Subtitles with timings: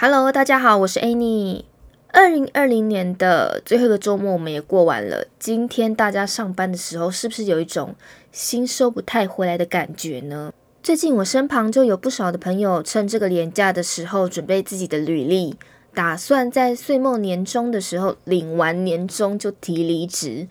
[0.00, 1.64] Hello，大家好，我是 Annie。
[2.12, 5.26] 二零二零年的最后一个周末，我们也过完了。
[5.40, 7.96] 今天大家上班的时候，是不是有一种
[8.30, 10.52] 心收不太回来的感觉呢？
[10.84, 15.56] 最近我身旁就有不少的朋友，趁这个年假的时候，准备自己的履历，
[15.92, 20.46] 打算在岁末年终的时候领完年终就提离职。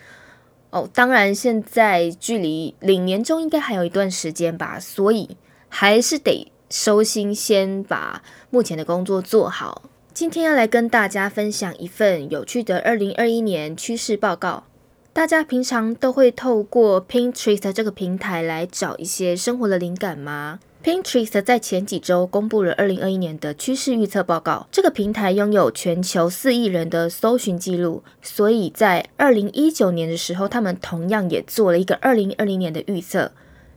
[0.72, 5.38] 哦，当然，现在距离领年终应该还有一段时间吧，所以
[5.70, 6.52] 还是得。
[6.70, 9.84] 收心，先把目前的工作做好。
[10.14, 14.64] 今天要来跟大家分享一份有趣的二零二一年趋势报告。
[15.12, 24.68] 大家平常都会透过 Pinterest 这个平台来找一些生活的灵感吗？Pinterest 在前几周公布了二零二一年的趋势预测报告。
[24.72, 33.32] 这个平台拥有全球四亿人的搜寻记录，所以在二零一九年的时候，他们同样也做了一个二零二零年的预测。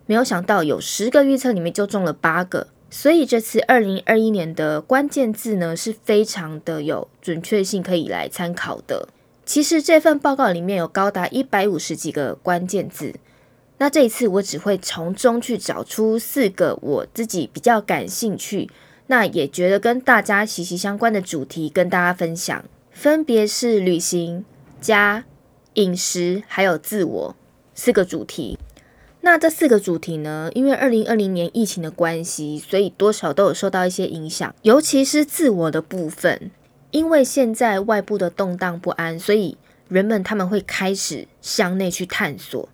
[0.06, 2.68] 没有想到，有十个预测里面就中了八个。
[2.90, 9.08] 所以这次二零二一年的关键字呢，是非常的有准确性，可以来参考的。
[9.46, 13.15] 其实这份报告里面有高达一百五十几个关键字，
[13.78, 18.68] 那这一次我只会从中去找出四个我自己比较感兴趣，
[19.06, 24.45] 那也觉得跟大家息息相关的主题跟大家分享，分别是旅行、
[24.80, 25.24] 家、
[25.74, 27.37] 饮食还有自我
[27.74, 28.59] 四个主题。
[29.23, 30.51] 那这四个主题呢？
[30.54, 36.51] 因为二零二零年疫情的关系，所以多少都有受到一些影响，尤其是自我的部分。
[36.90, 39.57] 因为现在外部的动荡不安，所以
[39.88, 42.68] 人们他们会开始向内去探索。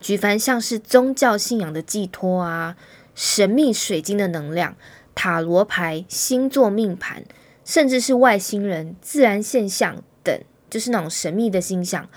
[0.00, 2.76] 举凡像是宗教信仰的寄托啊，
[3.14, 4.76] 神秘水晶的能量、
[5.14, 7.24] 塔罗牌、星座命盘，
[7.64, 10.40] 甚至是外星人、自然现象等，
[10.70, 12.08] 就是那种神秘的星象，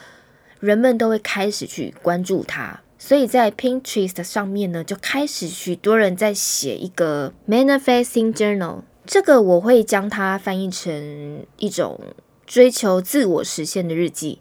[0.59, 2.81] 人们都会开始去关注它。
[3.03, 8.83] 所以在 Pinterest 上面呢，就开始许多人在写一个 Manifesting Journal。
[9.07, 11.99] 这个我会将它翻译成一种
[12.45, 14.37] 追求自我实现的日记。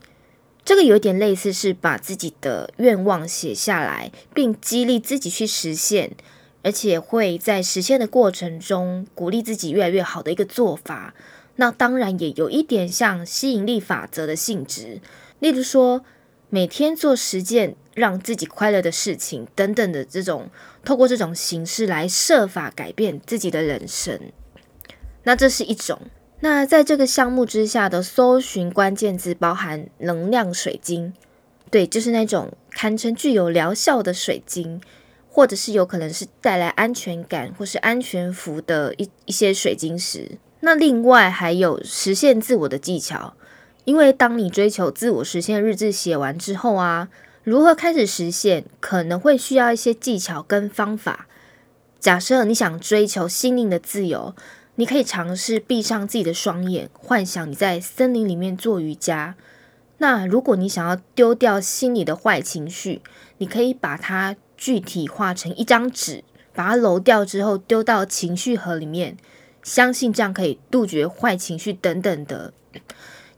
[0.63, 6.11] 这个有点类似是把自己的愿望写下来，并激励自己去实现，
[6.63, 11.15] 而且会在实现的过程中鼓励自己越来越好的一个做法。
[11.57, 15.01] 那当然也有一点像吸引力法则的性质，
[15.39, 16.05] 例如说。
[16.53, 20.51] 每天做十件让自己快乐的事情，等等的这种，
[20.85, 24.21] 透过这种形式来设法改变自己的人生。
[25.23, 25.99] 那这是一种。
[26.41, 31.13] 那在这个项目之下的搜寻关键字包含能量水晶，
[31.71, 34.81] 对，就是那种堪称具有疗效的水晶，
[35.29, 40.39] 或者是有可能是带来安全感或是安全符的一一些水晶石。
[40.61, 43.35] 那另外还有实现自我的技巧。
[43.91, 47.09] 因为当你追求自我实现日志写完之后啊，
[47.43, 51.27] 如何开始实现，可能会需要一些技巧跟方法。
[51.99, 54.37] 假设你想追求心灵的自由，
[54.77, 59.35] 你可以尝试闭上自己的双眼，幻想你在森林里面做瑜伽。
[59.99, 63.03] 那如果你想要丢掉心里的坏情绪，
[63.39, 66.23] 你可以把它具体化成一张纸，
[66.55, 69.17] 把它揉掉之后丢到情绪盒里面，
[69.65, 72.53] 相信这样可以杜绝坏情绪等等的。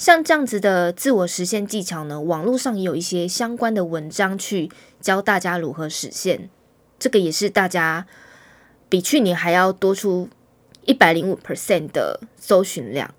[0.03, 4.69] 像这样子的自我实现技巧呢，网络上也有一些相关的文章去
[5.01, 6.51] 教大家如何实现。
[6.99, 8.05] 这个也是大家
[8.89, 10.29] 比去年还要多出
[10.87, 13.15] 一百零五 percent 的搜寻量。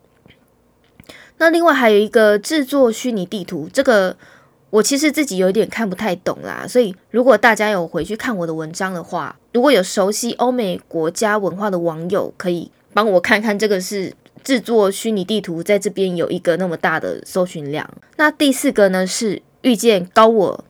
[1.37, 4.17] 那另外还有一个制作虚拟地图，这个
[4.69, 6.65] 我其实自己有点看不太懂啦。
[6.67, 14.13] 所以如果大家有回去看我的文章的话，如果有熟悉欧美国家文化的网友，可以帮我看看这个是。
[14.43, 17.89] 制作虚拟地图在这边有一个那么大的搜寻量。
[18.17, 20.65] 那第四个呢是遇见高我，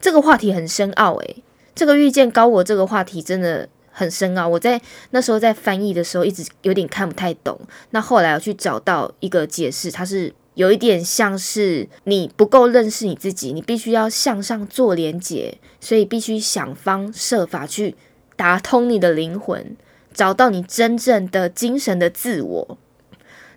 [0.00, 1.42] 这个话题很深奥诶，
[1.74, 4.48] 这个遇见高我这个话题真的很深奥。
[4.48, 4.80] 我在
[5.10, 7.58] 那时候在翻译的时候一直有点看不太懂。
[7.90, 17.94] 那后来我去找到一个解释，它是有一点像是你不够认识你自己，你必须要向上做连接，所以必须想方设法去
[18.36, 19.76] 打通你的灵魂。
[20.12, 22.78] 找到你真正的精神的自我。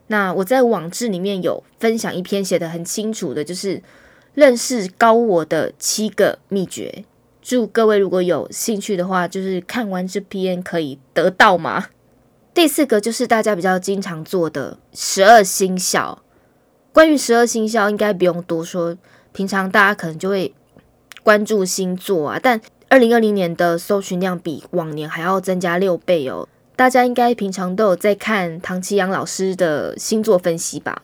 [0.08, 3.82] 那我在网志里面有分享一篇写的很清楚的，就是
[4.34, 7.06] 认识高我的七个秘诀。
[7.42, 11.88] 祝各位如果有兴趣的话，就是看完这篇可以得到吗？
[12.54, 16.22] 第四个就是大家比较经常做的十二星肖。
[16.92, 18.96] 关于十二星肖，应该不用多说，
[19.32, 20.54] 平常大家可能就会
[21.24, 22.62] 关注星座啊，但。
[22.94, 26.48] 二零二零年的搜寻量比往年还要增加六倍哦！
[26.76, 31.02] 大家应该平常都有在看唐奇阳老师的星座分析吧？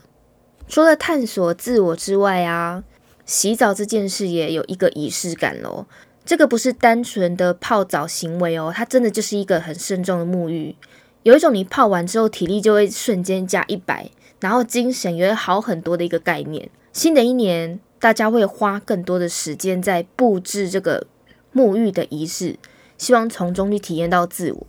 [0.68, 2.84] 除了探索自我之外啊，
[3.26, 5.88] 洗澡这件事也有一个仪式感喽。
[6.24, 10.76] 这个不是单纯的泡澡行为哦，它真的就是一个很慎重的沐浴，
[11.24, 16.70] 有一种你泡完之后体力就会瞬间加一百，然后精神也会好很多的一个概念。
[16.94, 21.08] 新的一年，大家会花更多的时间在布置这个
[21.54, 22.58] 沐浴的仪式，
[22.98, 24.68] 希望从中去体验到自我。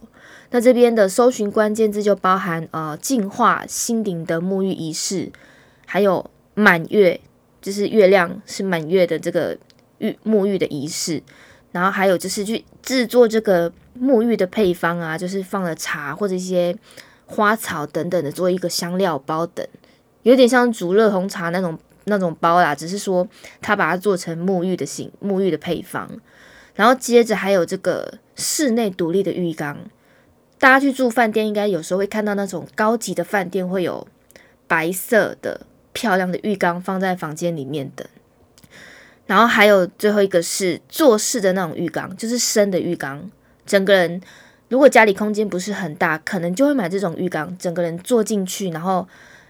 [0.50, 5.30] 那这边的搜寻关键字就包含呃净化心灵的沐浴仪式，
[5.86, 7.20] 还有满月，
[7.62, 9.56] 就是月亮是满月的这个
[9.98, 11.22] 浴沐浴的仪式，
[11.70, 16.76] 然后还有就是去制作这个沐浴的配方啊，就是放了茶或者一些
[17.26, 19.64] 花草等等的做一个香料包等，
[20.24, 23.28] 有点像煮热红茶那种那种包啦，只是说
[23.60, 26.10] 他把它做成沐浴的形沐浴的配方，
[26.80, 29.76] 然后接着还有这个室内独立的浴缸。
[30.58, 34.08] 大家去住饭店，应该有时候会看到那种高级的饭店会有
[34.66, 38.08] 白色的漂亮的浴缸放在房间里面的。
[39.26, 43.30] 然后还有最后一个是坐式的那种浴缸，就是深的浴缸。
[43.66, 44.18] 整个人
[44.70, 49.06] 如果家里空间不是很大，可能就会买这种浴缸，整个人坐进去，然后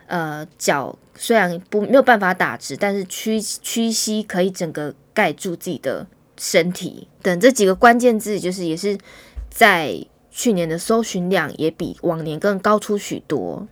[0.09, 6.05] 呃脚虽然不没有办法打直，但是屈屈膝可以整个盖住自己的
[6.41, 7.07] 身体。
[7.23, 8.99] 等这几个关键字，就是也是
[9.49, 10.05] 在。
[10.33, 13.67] 去年的搜寻量也比往年更高出许多。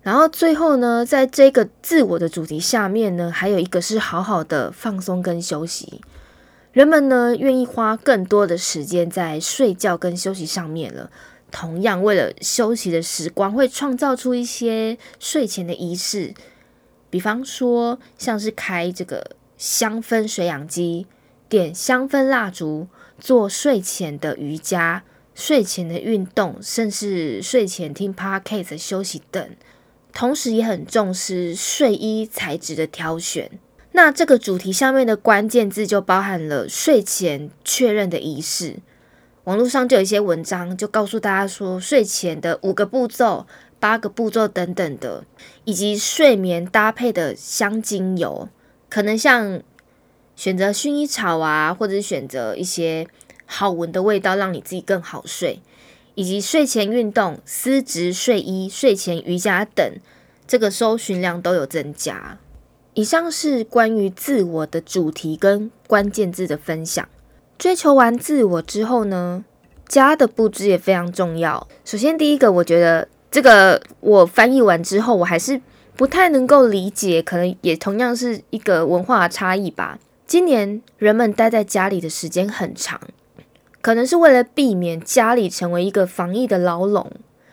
[0.00, 6.00] 然后最后呢，在这个自我的主题下面呢，还有一个是好好的放松跟休息。
[6.70, 11.10] 人们呢愿意花更多的时间在睡觉跟休息上面了。
[11.50, 16.32] 同样，为了休息的时光，会创造出一些睡前的仪式，
[17.10, 21.08] 比方说像是开这个香氛水氧机、
[21.54, 22.88] 点香氛蜡烛、
[23.20, 25.04] 做睡前的瑜伽。
[25.36, 29.50] 睡前的运动，甚至睡前听 podcast 休息等，
[30.12, 33.48] 同时也很重视睡衣材质的挑选。
[33.92, 38.76] 那这个主题下面的关键字就包含了睡前确认的仪式。
[39.44, 43.46] 网络上就有一些文章，就告诉大家说睡前的五个步骤、
[43.78, 45.24] 八个步骤等等的，
[45.64, 48.48] 以及睡眠搭配的香精油，
[48.88, 49.60] 可能像
[50.36, 53.06] 选择薰衣草啊，或者是选择一些。
[53.46, 55.60] 好闻的味道，让你自己更好睡，
[56.14, 59.86] 以及睡前运动、丝质睡衣、睡前瑜伽等，
[60.46, 62.38] 这个搜寻量都有增加。
[62.94, 67.06] 以上是关于自我的主题跟关键字的分享。
[67.58, 69.44] 追求完自我之后呢，
[69.86, 71.68] 家的布置也非常重要。
[71.84, 75.60] 首先，第一个，我觉得这个我翻译完之后，我还是
[75.96, 79.98] 不太能够理解，可能也同样是一个文化差异吧。
[80.26, 83.00] 今年人们待在家里的时间很长。
[83.82, 87.10] 可能是为了避免家里成为一个防疫的牢笼，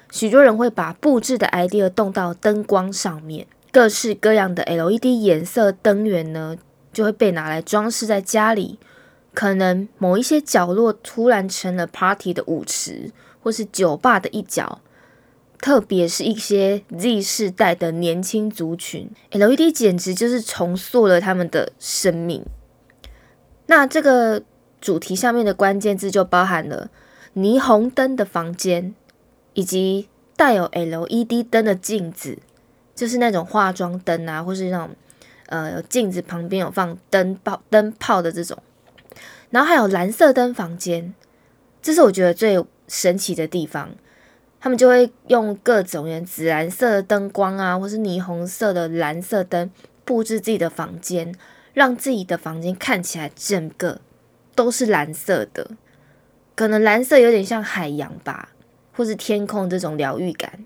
[0.09, 6.56] 许多人会把布置的 idea 动到灯光上面，各式各样的 LED 颜色灯源呢，
[6.94, 8.79] 就会被拿来装饰在家里。
[9.33, 13.12] 可能某一些角落突然成了 party 的舞池，
[13.44, 14.79] 或是酒吧的一角。
[15.59, 22.44] 特别是一些 Z 世代的年轻族群，LED 简直就是重塑了他们的生命。
[23.71, 24.44] 那这个。
[24.81, 26.89] 主题上面的关键字就包含了
[27.35, 28.95] 霓虹灯的房间，
[29.53, 32.39] 以及带有 LED 灯的镜子，
[32.95, 34.89] 就是那种化妆灯啊，或是那种
[35.50, 38.57] 呃镜子旁边有放灯泡灯泡的这种。
[39.51, 41.13] 然后还有蓝色灯房间，
[41.79, 43.91] 这是我觉得最神奇的地方。
[44.59, 49.69] 他们就会用各种颜紫蓝色的灯光啊，或是霓虹色的蓝色灯
[50.04, 51.35] 布置自己的房间，
[51.73, 54.01] 让自己的房间看起来整个。
[54.54, 55.71] 都是蓝色的，
[56.56, 58.49] 可能蓝色有点像海洋吧，
[58.92, 60.66] 或是天空这种疗愈感，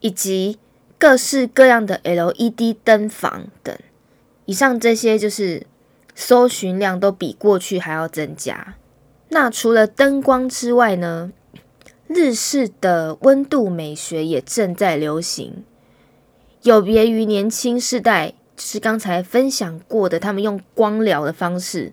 [0.00, 0.58] 以及
[0.98, 3.78] 各式各样的 LED 灯房等。
[4.46, 5.66] 以上这些就是
[6.14, 8.74] 搜寻量都比过去还要增加。
[9.28, 11.30] 那除了灯光之外呢，
[12.08, 15.62] 日式的温度美学也正在流行，
[16.62, 21.90] 有别于年轻世代，就是刚才分享过的，他们用光疗的方式。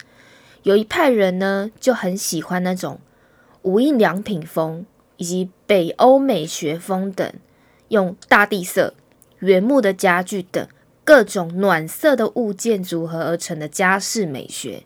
[0.64, 3.00] 有一派人呢，就很喜欢那种
[3.64, 4.86] 无印良品风
[5.18, 7.34] 以及北欧美学风等，
[7.90, 8.94] 用大地色、
[9.40, 10.66] 原木的家具等
[11.04, 14.84] 各种暖色的物件组合而成的家饰美学，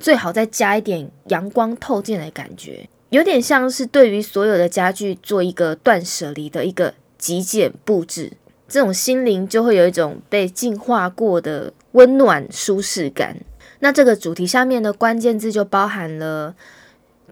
[0.00, 8.32] 最好再加一点阳光透进的感觉，有点像是对于所有的家具做一个断舍离的一个极简布置，
[8.68, 13.38] 这种心灵就会有一种被净化过的温暖舒适感。
[13.80, 16.54] 那这个主题下面的关键字就包含了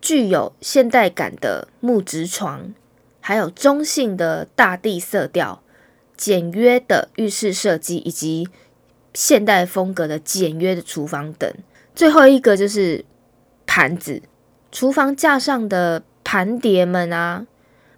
[0.00, 2.72] 具有现代感的木质床，
[3.20, 5.62] 还有中性的大地色调、
[6.16, 8.48] 简约的浴室设计，以及
[9.12, 11.52] 现代风格的简约的厨房等。
[11.94, 13.04] 最后一个就是
[13.66, 14.22] 盘子，
[14.70, 17.46] 厨房架上的盘碟们啊，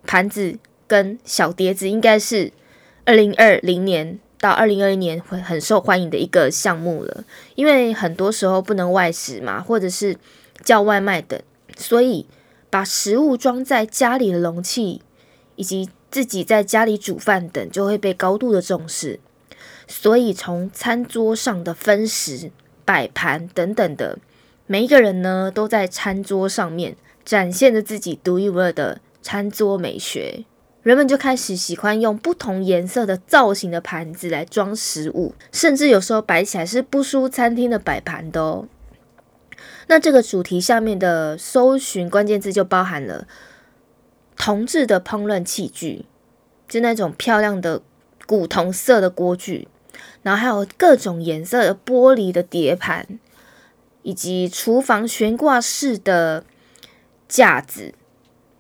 [0.07, 2.53] 盘子跟小碟子，应该是
[3.09, 7.25] 二零二零年到二零二一年会很受欢迎的一个项目了。
[7.55, 10.15] 因为很多时候不能外食嘛，或者是
[10.63, 11.41] 叫外卖等，
[11.75, 12.27] 所以
[12.69, 15.01] 把食物装在家里的容器，
[15.57, 19.19] 以及自己在家里煮饭等，就会被高度的重视。
[19.87, 22.51] 所以从餐桌上的分食、
[22.85, 24.19] 摆盘等等的，
[24.67, 30.45] 每一个人呢，都在餐桌上面展现着自己独一无二的餐桌美学。
[30.83, 38.67] 人们就开始喜欢用不同颜色的造型的盘子来装食物，甚至有时候摆起来是不输餐厅的摆盘的哦。
[39.89, 43.27] 那这个主题下面的搜寻关键字就包含了
[44.37, 46.05] 铜制的烹饪器具，
[46.69, 47.83] 就那种漂亮的
[48.27, 49.69] 古铜色的锅具。
[50.23, 53.19] 然后还有各种颜色的玻璃的碟盘，
[54.03, 56.45] 以及厨房悬挂式的
[57.27, 57.95] 架子。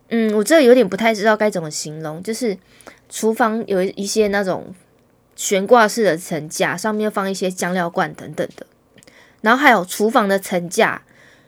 [0.08, 2.56] 嗯，我这有点不太知道该怎么形容，就是
[3.08, 4.74] 厨房有一些那种
[5.36, 8.66] 悬挂式的层架，上面放一些酱料罐等等的。
[9.40, 11.02] 然后还有厨房的层架，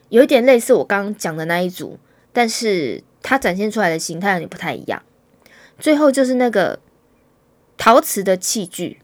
[0.09, 1.99] 有一点类似我刚刚讲的那一组，
[2.33, 5.03] 但是它展现出来的形态有点不太一样。
[5.79, 6.79] 最后就是那个
[7.77, 9.01] 陶瓷的器具。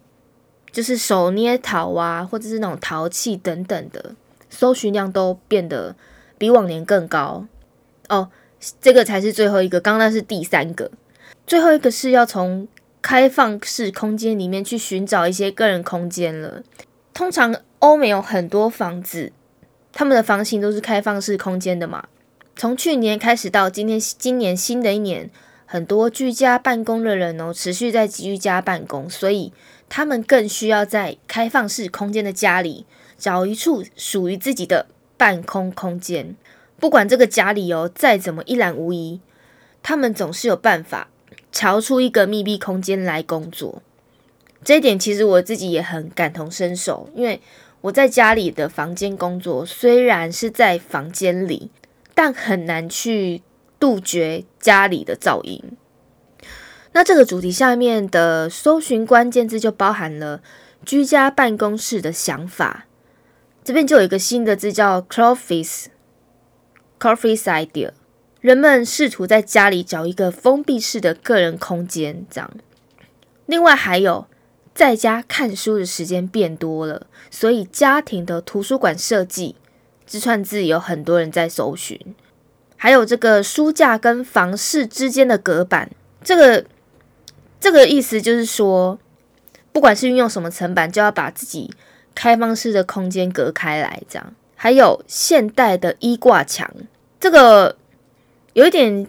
[0.73, 4.15] 就是手捏陶啊，或者是那种陶器等等的，
[4.51, 5.97] 搜寻量都变得
[6.37, 7.47] 比往年更高
[8.11, 8.29] 哦。
[8.81, 10.91] 这个才是最后一个，刚刚那是第三个，
[11.47, 12.67] 最后一个是要从
[13.01, 16.63] 开放式空间里面去寻找一些个人空间了。
[17.15, 19.33] 通常欧美有很多房子，
[19.93, 22.07] 他们的房型都是开放式空间的嘛。
[22.55, 25.31] 从去年开始到今天，今年新的一年，
[25.65, 29.53] 很多居家办公的人哦，持续在居家办公，所以。
[29.89, 32.85] 他们更需要在开放式空间的家里
[33.17, 36.35] 找一处属于自己的半空空间。
[36.79, 39.21] 不管这个家里哦再怎么一览无遗，
[39.83, 41.09] 他们总是有办法
[41.51, 43.83] 调出一个密闭空间来工作。
[44.65, 47.41] 这一点其实我自己也很感同身受，因为
[47.83, 51.71] 我在家里的房间工作，虽然是在房间里，
[52.15, 53.43] 但很难去
[53.79, 55.63] 杜绝家里的噪音。
[56.93, 60.43] 那这个主题下面的搜寻关键字就包含了
[60.85, 62.87] 居家办公室的想法，
[63.63, 65.01] 这边就有一个新的字叫
[66.99, 67.91] Coffee's idea，。
[68.41, 72.51] 人们试图在家里找一个封闭式的个人空间，这样。
[73.47, 74.27] 另外还有
[74.75, 79.57] 在家看书的时间变多了，所以家庭的图书馆设计
[80.07, 81.99] 这串字有很多人在搜寻。
[82.77, 85.91] 还有这个书架跟房室之间的隔板，
[86.23, 86.65] 这个。
[87.59, 88.99] 这个意思就是说，
[89.73, 91.71] 不管是运用什么层板，就要把自己
[92.15, 94.03] 开放式的空间隔开来。
[94.09, 96.69] 这样，还有现代的衣挂墙，
[97.21, 97.77] 这个
[98.55, 99.07] 有一点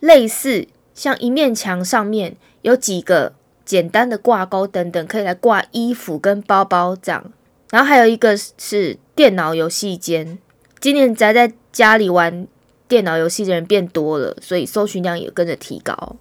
[0.00, 3.34] 类似，像一面墙上面有几个
[3.64, 7.32] 简单的挂钩等等，可以来挂衣服跟包包这样。
[7.70, 10.38] 然后还有一个是电脑游戏间，
[10.80, 12.46] 今年宅在家里玩
[12.88, 16.16] 电脑游戏的人变多了，所以搜寻量也跟着提高。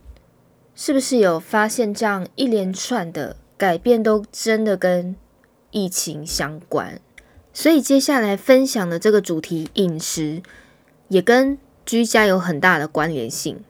[0.75, 5.15] 是不是有发现这样一连串的改变都真的跟
[5.71, 6.99] 疫情相关？
[7.55, 10.43] 所以接下来分享的这个主题饮食
[11.07, 13.61] 也跟居家有很大的关联性。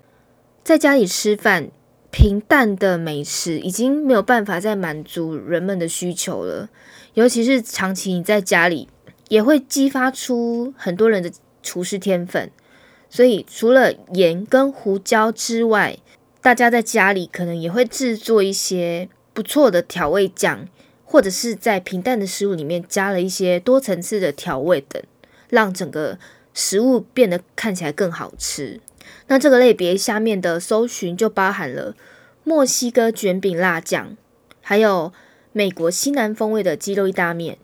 [0.63, 1.69] 在家里吃饭，
[2.09, 6.67] 平淡的美食已经没有办法再满足人们的需求了。
[7.13, 8.89] 尤其是长期你在家里，
[9.29, 12.49] 也会激发出很多人的厨师天分。
[13.07, 15.99] 所以除了盐跟胡椒之外，
[16.41, 20.67] 大家在家里可能也会制作一些不错的调味酱，
[21.15, 25.01] 或者是在平淡的食物里面加了一些多层次的调味等，
[25.47, 26.19] 让整个
[26.53, 28.81] 食物变得看起来更好吃。
[29.27, 31.95] 那这个类别下面的搜寻就包含了
[32.43, 34.17] 墨西哥卷饼辣酱，
[34.61, 35.13] 还有
[35.53, 37.59] 美国西南风味的鸡肉意大面、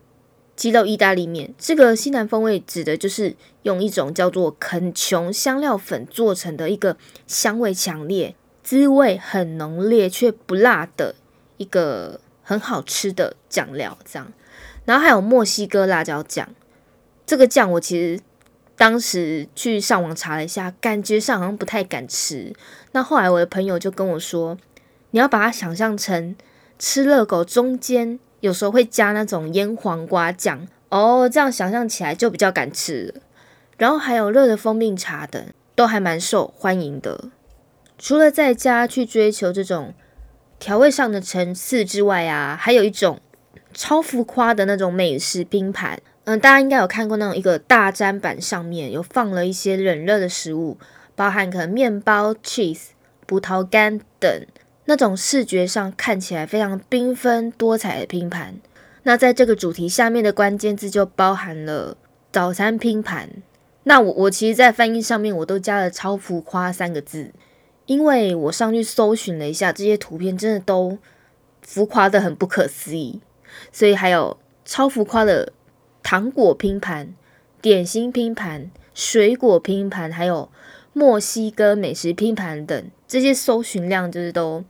[0.55, 1.53] 鸡肉意大利面。
[1.57, 6.95] 这个西南风味指的就是用一种叫做肯琼香料粉做成的一个
[7.27, 8.33] 香味强烈。
[8.63, 11.15] 滋味很浓烈却不辣的
[11.57, 14.33] 一个很好吃的酱料，这样，
[14.83, 16.49] 然后还有墨西哥辣椒酱。
[17.25, 18.21] 这个酱我其实
[18.75, 22.53] 当时去上网查了一下，感觉上好像不太敢吃。
[22.91, 24.57] 那后来我的朋友就跟我说，
[25.11, 26.35] 你要把它想象成
[26.77, 33.15] 吃热狗中间有时候会加那种腌黄瓜酱哦，这样想象起来就比较敢吃。
[33.77, 35.41] 然后还有热的蜂蜜茶等，
[35.73, 37.29] 都还蛮受欢迎的。
[37.97, 39.93] 除了在家去追求这种
[40.61, 43.19] 调味上的层次之外啊，还有一种
[43.73, 45.99] 超浮夸的那种美食拼盘。
[46.25, 50.77] 嗯，大家应该有看过那种一个大砧板上面有放了一些冷热的食物，
[51.15, 52.89] 包含可能面包、cheese、
[53.25, 54.45] 葡萄干等
[54.85, 58.53] 那种视觉上看起来非常缤纷多彩的拼盘。
[59.01, 61.97] 那在这个主题下面的关键字就包含了
[62.31, 63.27] 早餐拼盘。
[63.85, 67.31] 那我我其实，在翻译上面我都加了“超浮夸”三个字，
[67.85, 70.97] 因为我上去搜寻了一下，这些图片真的都
[71.61, 73.19] 浮夸的很不可思议，
[73.71, 75.51] 所以还有超浮夸的
[76.01, 77.13] 糖果拼盘、
[77.61, 80.49] 点心拼盘、水果拼盘，还有
[80.93, 84.63] 墨西哥美食拼盘等，这些搜寻量就是都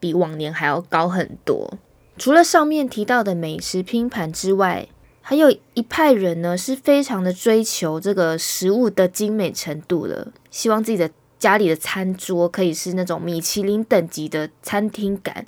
[0.00, 1.78] 比往年还要高很多。
[2.16, 4.88] 除了上面提到的美食拼盘之外，
[5.20, 15.46] 还有一派人呢，是非常的追求这个食物的精美程度的，希望自己的家里的餐桌可以是那种米其林等级的餐厅感，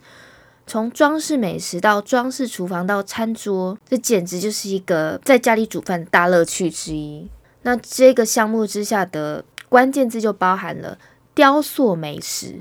[0.67, 7.29] 从装饰美食到装饰厨房到餐桌，这简直就是一个在家里煮饭的大乐趣之一。
[7.63, 10.97] 那这个项目之下的关键字就包含了
[11.35, 12.61] 雕塑美食，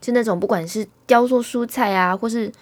[0.00, 2.52] 就那种不管是雕塑蔬菜啊，或是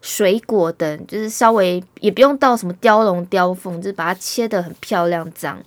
[0.00, 5.58] 水果等，就是稍微也不用到什么雕龙雕凤，就是把它切得很漂亮这样。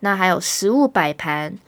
[0.00, 1.58] 那还有食物摆盘，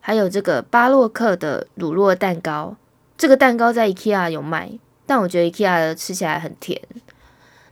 [0.00, 2.76] 还有这个巴洛克的乳酪蛋糕，
[3.16, 4.72] 这个蛋糕在 IKEA 有卖，
[5.06, 6.80] 但我觉得 IKEA 的吃起来很甜。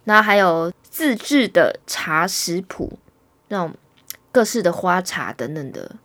[0.05, 2.99] 那还有自制的茶食谱，
[3.49, 3.75] 那种
[4.31, 5.97] 各式的花茶等等的，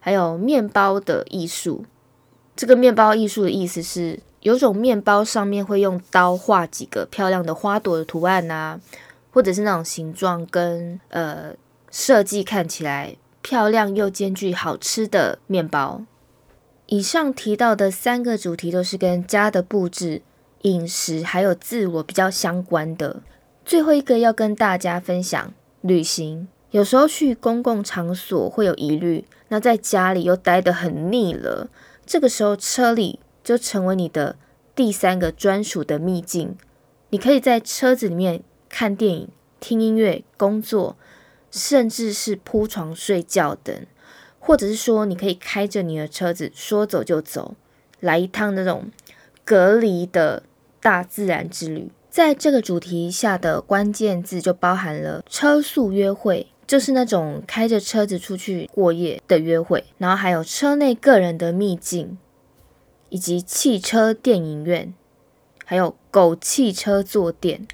[0.00, 1.84] 还有面包的艺术。
[2.56, 4.20] 这个面包艺术的意思是。
[4.42, 8.80] 有种面包上面会用刀画几个漂亮的花朵的图案啊，
[9.30, 11.54] 或者是那种形状跟呃
[11.92, 16.02] 设计看起来漂亮又兼具好吃的面包。
[16.86, 20.22] 以上提到的三个主题都是跟家的布置、
[20.62, 23.22] 饮食还有自我比较相关的。
[23.64, 31.68] 最后一个要跟大家分享旅行，有时候去公共场所会有疑虑，那在家里又待得很腻了，
[32.06, 33.20] 这个时候车里。
[33.44, 34.36] 就成为你的
[34.72, 36.56] 第三个专属的秘境。
[37.10, 40.96] 你可以在车子里面看电影、听音乐、工作，
[41.52, 43.86] 甚至是铺床睡觉等，
[44.40, 47.54] 或者是说，你可以开着你的车子说走就走，
[48.00, 48.90] 来一趟那种
[49.44, 50.42] 隔离的
[50.80, 51.92] 大自然之旅。
[52.10, 62.18] 在这个主题下的关键字就包含了车速约会，就是那种开着车子出去过夜的约会，然后还有车内个人的秘境。
[63.14, 64.94] 以及汽车电影院，
[65.66, 67.68] 还有狗汽车坐垫。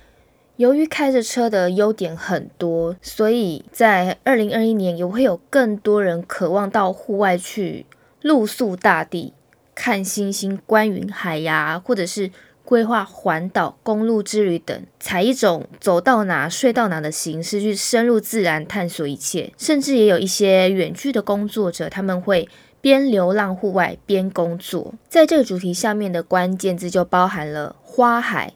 [0.59, 7.87] 由于开着车的优点很多，所以在二零二一年也会有更多人渴望到户外去
[8.23, 9.33] 露宿大地、
[9.77, 12.33] 看星星、观云海呀，或者是
[12.65, 19.53] 规划环岛公路之旅等，采一种走到哪睡到哪的形式去深入自然探索一切。
[19.57, 22.49] 甚至也有一些远距的工作者，他们会。
[22.81, 28.53] 边流浪户外边工作，在这个主题下面的关键字就包含了花海、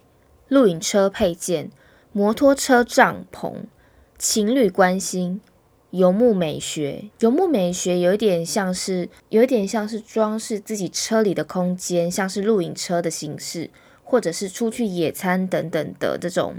[0.46, 1.72] 露营车配件、
[2.12, 3.54] 摩托车帐篷、
[4.18, 5.40] 情侣关心、
[5.90, 7.04] 游牧美学。
[7.20, 13.70] 游牧美学有一点像是，有一点像是装饰自己车里的空间，像是露营车的形式，
[14.04, 16.56] 或者是出去野餐等等的这种，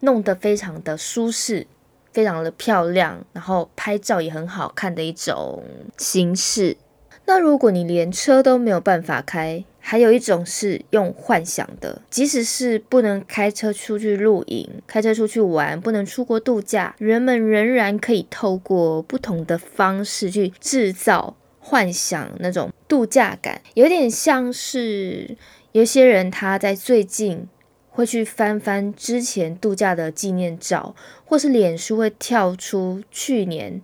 [0.00, 1.66] 弄得非常的舒适。
[2.10, 5.62] 非常的漂亮，然后拍照也很好看的一种
[5.98, 6.76] 形式。
[7.26, 25.38] 那如果你连车都没有办法开，还有一种是用幻想的，即使是不能开车出去露营、开车出去玩，不能出国度假，人们仍然可以透过不同的方式去制造幻想那种度假感，有点像是
[25.72, 27.48] 有些人他在最近。
[27.90, 33.82] 会去翻翻之前度假的纪念照，或是脸书会跳出去年、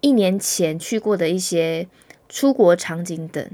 [0.00, 1.86] 一年前去过的一些
[2.28, 3.48] 出国场景等，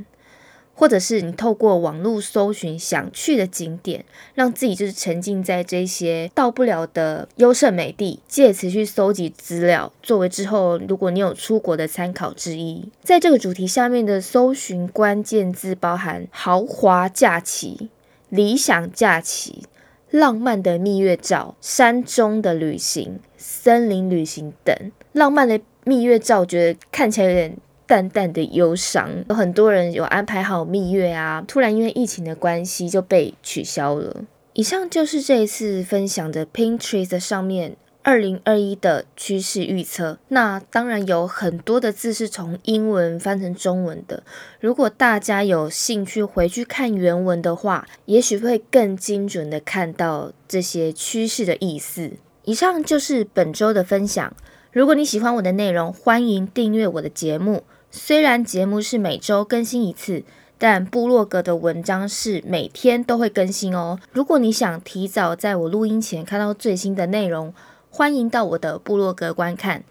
[0.81, 12.91] 或者是你透过网络搜寻想去的景点，让自己就是沉浸在这些到不了的优胜美地，借此去搜集资料，作为之后如果你有出国的参考之一。
[13.03, 17.91] 在这个主题下面的搜寻关键字包含豪华假期、
[18.31, 19.65] 理想假期。
[20.11, 24.75] 浪漫的蜜月照、山中的旅行、森林旅行等
[25.13, 27.57] 浪漫的蜜月照，觉得看起来有点
[27.91, 29.11] 淡淡的忧伤。
[29.29, 34.23] 有很多人有安排好蜜月啊，突然因为疫情的关系就被取消了。
[34.53, 37.77] 以上就是这一次分享的 Pinterest 上面。
[38.03, 44.23] 二零二一的趋势预测，那当然有很多的字是从英文翻成中文的。
[44.59, 52.13] 如果大家有兴趣回去看原文的话，也许会更精准的看到这些趋势的意思。
[52.45, 54.33] 以上就是本周的分享。
[54.73, 57.65] 如果你喜欢我的内容，欢迎订阅我的节目。
[57.91, 60.23] 虽然节目是每周更新一次。
[60.63, 63.99] 但部落格的文章是每天都会更新哦。
[64.13, 67.55] 如果你想提早在我录音前看到最新的内容，
[67.89, 69.85] 欢迎到我的部落格观看。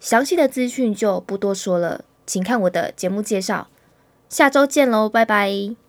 [0.00, 3.68] 详细的资讯就不多说了，请看我的节目介绍。
[4.28, 5.87] 下周见喽，拜拜。